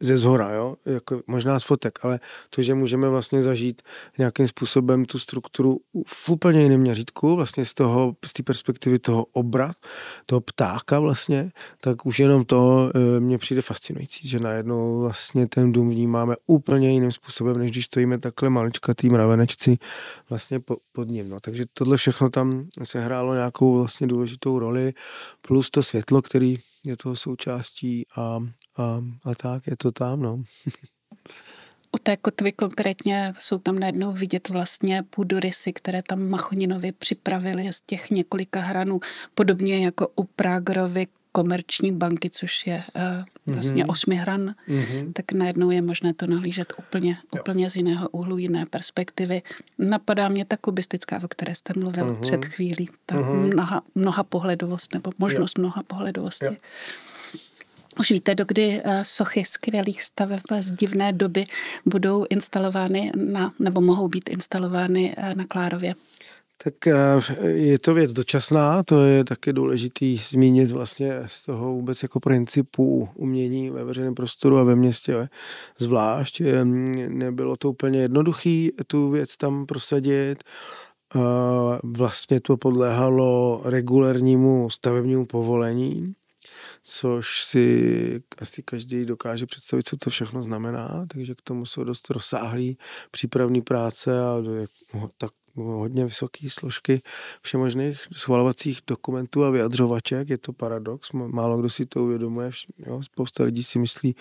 [0.00, 0.76] ze zhora, jo?
[0.86, 3.82] Jako možná z fotek, ale to, že můžeme vlastně zažít
[4.18, 9.26] nějakým způsobem tu strukturu v úplně jiném měřítku, vlastně z toho, z té perspektivy toho
[9.32, 9.76] obrat,
[10.26, 12.90] toho ptáka vlastně, tak už jenom to
[13.34, 18.18] e, přijde fascinující, že najednou vlastně ten dům vnímáme úplně jiným způsobem, než když stojíme
[18.18, 19.78] takhle maličkatý mravenečci
[20.30, 21.28] vlastně po, pod ním.
[21.28, 21.40] No.
[21.40, 24.92] Takže tohle všechno tam se hrálo nějakou vlastně důležitou roli,
[25.42, 28.38] plus to světlo, který je toho součástí a,
[28.78, 30.42] a, a tak, je to tam, no.
[31.94, 37.80] U té kotvy konkrétně jsou tam najednou vidět vlastně půdorysy, které tam Machoninovi připravili z
[37.80, 39.00] těch několika hranů,
[39.34, 42.84] podobně jako u Pragerovy komerční banky, což je
[43.46, 43.90] uh, vlastně mm-hmm.
[43.90, 45.12] osmi hran, mm-hmm.
[45.12, 49.42] tak najednou je možné to nahlížet úplně, úplně z jiného úhlu, jiné perspektivy.
[49.78, 52.20] Napadá mě ta kubistická, o které jste mluvil mm-hmm.
[52.20, 53.52] před chvílí, ta mm-hmm.
[53.52, 55.62] mnoha, mnoha pohledovost nebo možnost jo.
[55.62, 56.44] mnoha pohledovosti.
[56.44, 56.52] Jo.
[58.00, 61.44] Už víte, dokdy eh, sochy skvělých staveb z divné doby
[61.86, 65.94] budou instalovány na, nebo mohou být instalovány eh, na Klárově?
[66.64, 66.94] Tak eh,
[67.48, 73.08] je to věc dočasná, to je taky důležitý zmínit vlastně z toho vůbec jako principu
[73.14, 75.28] umění ve veřejném prostoru a ve městě
[75.78, 76.42] zvlášť.
[77.08, 80.42] Nebylo to úplně jednoduché tu věc tam prosadit.
[81.82, 86.14] Vlastně to podléhalo regulérnímu stavebnímu povolení
[86.82, 92.10] což si asi každý dokáže představit, co to všechno znamená, takže k tomu jsou dost
[92.10, 92.78] rozsáhlý
[93.10, 94.42] přípravní práce a
[95.16, 97.00] tak hodně vysoké složky
[97.42, 100.30] všemožných schvalovacích dokumentů a vyjadřovaček.
[100.30, 102.50] Je to paradox, málo kdo si to uvědomuje.
[102.86, 104.16] Jo, spousta lidí si myslí,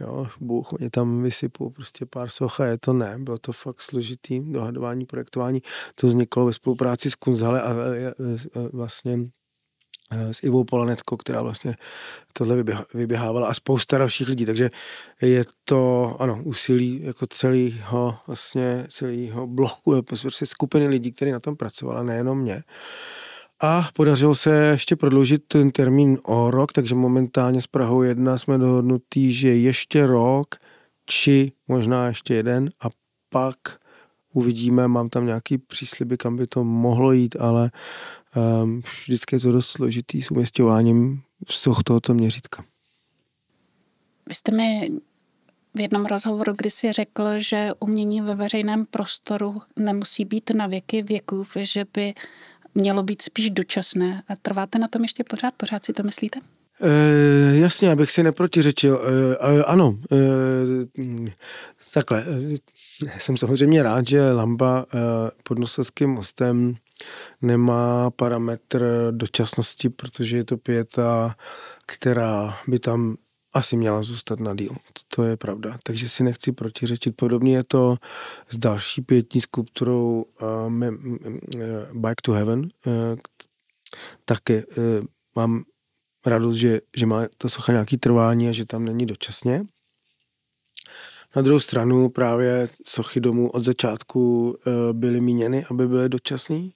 [0.00, 3.18] jo, Bůh, mě tam vysypou prostě pár soch a je to ne.
[3.18, 5.62] Bylo to fakt složitý dohadování, projektování.
[5.94, 7.74] To vzniklo ve spolupráci s Kunzhale a
[8.72, 9.41] vlastně Eh,
[10.12, 11.74] s Ivou Polaneckou, která vlastně
[12.32, 14.70] tohle vyběhávala a spousta dalších lidí, takže
[15.22, 21.40] je to, ano, úsilí jako celého, vlastně celého bloku, eh, prostě skupiny lidí, kteří na
[21.40, 22.62] tom pracovala, nejenom mě.
[23.64, 28.58] A podařilo se ještě prodloužit ten termín o rok, takže momentálně s Prahou 1 jsme
[28.58, 30.54] dohodnutí, že ještě rok,
[31.06, 32.88] či možná ještě jeden a
[33.28, 33.56] pak
[34.32, 37.70] uvidíme, mám tam nějaký přísliby, kam by to mohlo jít, ale
[38.36, 42.64] um, vždycky je to dost složitý s uměstňováním soch tohoto měřítka.
[44.28, 44.90] Vy jste mi
[45.74, 51.44] v jednom rozhovoru kdysi řekl, že umění ve veřejném prostoru nemusí být na věky věků,
[51.62, 52.14] že by
[52.74, 54.22] mělo být spíš dočasné.
[54.28, 55.54] A trváte na tom ještě pořád?
[55.56, 56.40] Pořád si to myslíte?
[56.82, 59.02] E, jasně, abych si neprotiřečil.
[59.40, 60.16] E, ano, e,
[61.94, 62.24] takhle.
[63.18, 64.98] Jsem samozřejmě rád, že Lamba e,
[65.42, 66.74] pod Nosovským mostem
[67.42, 71.36] nemá parametr dočasnosti, protože je to pěta,
[71.86, 73.16] která by tam
[73.54, 74.76] asi měla zůstat na díl.
[75.08, 75.78] To je pravda.
[75.82, 77.16] Takže si nechci protiřečit.
[77.16, 77.96] Podobně je to
[78.48, 80.72] s další pětní skulpturou uh,
[81.92, 82.60] Back to Heaven.
[82.60, 82.92] Uh,
[84.24, 85.04] taky uh,
[85.36, 85.64] mám
[86.26, 89.64] radost, že, že má ta socha nějaký trvání a že tam není dočasně.
[91.36, 96.72] Na druhou stranu právě sochy domů od začátku eh, byly míněny, aby byly dočasný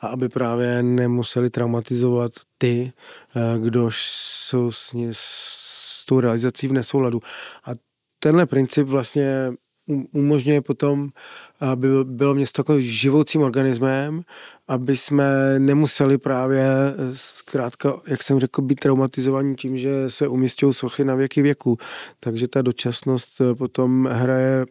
[0.00, 2.92] a aby právě nemuseli traumatizovat ty,
[3.36, 7.20] eh, kdo jsou s, ní, s tou realizací v nesouladu.
[7.64, 7.70] A
[8.18, 9.52] tenhle princip vlastně
[10.12, 11.08] umožňuje potom,
[11.60, 14.22] aby bylo město jako živoucím organismem,
[14.68, 16.64] aby jsme nemuseli právě
[17.12, 21.78] zkrátka, jak jsem řekl, být traumatizovaní tím, že se umístějí sochy na věky věku.
[22.20, 24.66] Takže ta dočasnost potom hraje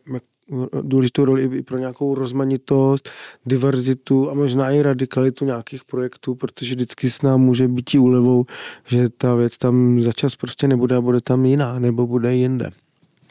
[0.82, 3.10] důležitou roli i pro nějakou rozmanitost,
[3.45, 8.45] diverzitu a možná i radikalitu nějakých projektů, protože vždycky s nám může být i úlevou,
[8.88, 12.69] že ta věc tam za čas prostě nebude a bude tam jiná, nebo bude jinde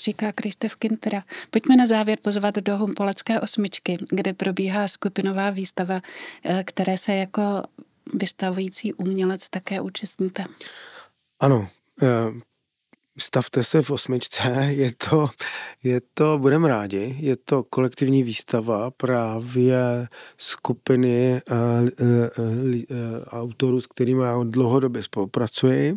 [0.00, 1.24] říká Krištof Kintera.
[1.50, 6.00] Pojďme na závěr pozvat do Humpolecké osmičky, kde probíhá skupinová výstava,
[6.44, 7.62] eh, které se jako
[8.14, 10.44] vystavující umělec také účastníte.
[11.40, 11.68] Ano,
[12.02, 12.06] eh,
[13.18, 15.28] stavte se v osmičce, je to,
[15.82, 22.08] je to, budeme rádi, je to kolektivní výstava právě skupiny uh, uh,
[22.46, 22.86] uh,
[23.26, 25.94] autorů, s kterými já dlouhodobě spolupracuji.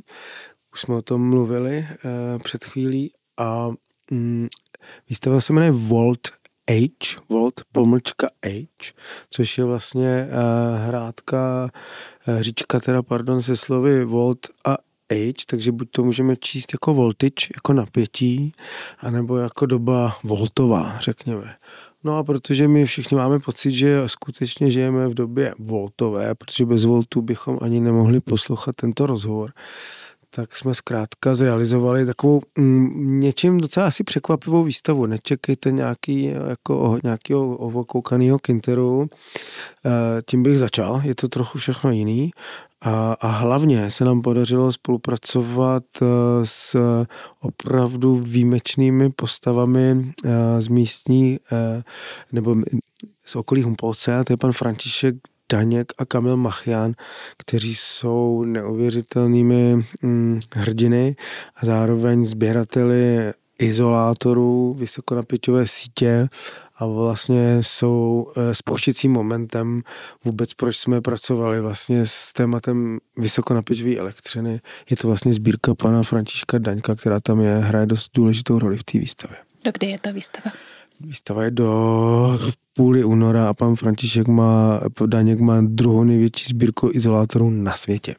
[0.73, 3.69] Už jsme o tom mluvili uh, před chvílí a
[4.11, 4.47] Mm,
[5.09, 6.19] výstava se jmenuje Volt
[6.71, 8.93] H, Volt pomlčka H,
[9.29, 11.69] což je vlastně uh, hrádka,
[12.27, 14.77] uh, říčka teda, pardon, se slovy Volt a
[15.13, 18.53] H, takže buď to můžeme číst jako voltage, jako napětí,
[18.99, 21.55] anebo jako doba voltová, řekněme.
[22.03, 26.85] No a protože my všichni máme pocit, že skutečně žijeme v době voltové, protože bez
[26.85, 29.53] voltu bychom ani nemohli poslouchat tento rozhovor,
[30.35, 35.05] tak jsme zkrátka zrealizovali takovou mm, něčím docela asi překvapivou výstavu.
[35.05, 39.07] Nečekejte nějaký, jako, nějakého ovokoukaného kinteru.
[39.85, 42.31] E, tím bych začal, je to trochu všechno jiný.
[42.81, 46.05] A, a hlavně se nám podařilo spolupracovat e,
[46.43, 46.77] s
[47.39, 51.39] opravdu výjimečnými postavami e, z místní
[52.31, 52.55] nebo
[53.25, 55.15] z okolí Humpolce, a to je pan František
[55.51, 56.93] Daněk a Kamil Machian,
[57.37, 61.15] kteří jsou neuvěřitelnými hm, hrdiny
[61.55, 66.27] a zároveň sběrateli izolátorů, vysokonapěťové sítě
[66.75, 69.81] a vlastně jsou eh, spouštěcím momentem
[70.25, 74.61] vůbec, proč jsme pracovali vlastně s tématem vysokonapěťové elektřiny.
[74.89, 78.83] Je to vlastně sbírka pana Františka Daňka, která tam je, hraje dost důležitou roli v
[78.83, 79.37] té výstavě.
[79.65, 80.51] Do kdy je ta výstava?
[81.05, 82.39] Výstava je do
[82.73, 88.15] půly února a pan František má, Daněk má druhou největší sbírku izolátorů na světě.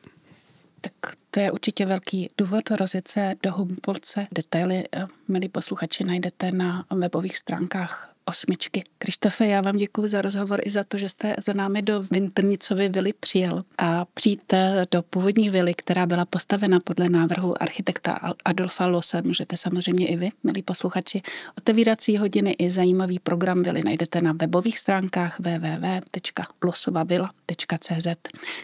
[0.81, 0.93] Tak
[1.31, 4.27] to je určitě velký důvod rozjet se do Humpolce.
[4.33, 8.85] Detaily, eh, milí posluchači, najdete na webových stránkách osmičky.
[8.99, 12.89] Krištofe, já vám děkuji za rozhovor i za to, že jste za námi do Vintrnicovy
[12.89, 14.55] vily přijel a přijít
[14.91, 19.23] do původní vily, která byla postavena podle návrhu architekta Adolfa Lose.
[19.23, 21.23] Můžete samozřejmě i vy, milí posluchači.
[21.59, 28.09] Otevírací hodiny i zajímavý program vily najdete na webových stránkách www.losovavila.cz.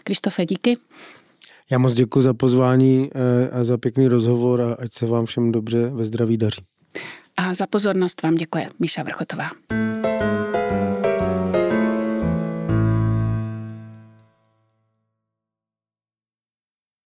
[0.03, 0.77] Krištofe, díky.
[1.71, 5.51] Já moc děkuji za pozvání eh, a za pěkný rozhovor a ať se vám všem
[5.51, 6.61] dobře ve zdraví daří.
[7.39, 9.49] A za pozornost vám děkuje Míša Vrchotová.